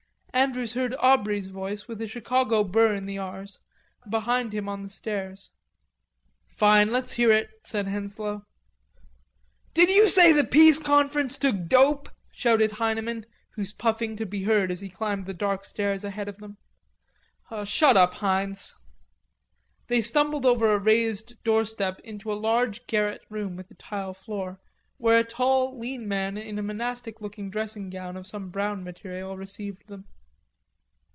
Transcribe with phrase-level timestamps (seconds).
[0.33, 3.59] Andrews heard Aubrey's voice with a Chicago burr in the r's
[4.09, 5.51] behind him in the stairs.
[6.47, 8.41] "Fine, let's hear it," said Henslowe.
[9.73, 14.71] "Did you say the Peace Conference took dope?" shouted Heineman, whose puffing could be heard
[14.71, 16.57] as he climbed the dark stairs ahead of them.
[17.65, 18.73] "Shut up, Heinz."
[19.87, 24.59] They stumbled over a raised doorstep into a large garret room with a tile floor,
[24.97, 29.37] where a tall lean man in a monastic looking dressing gown of some brown material
[29.37, 30.05] received them.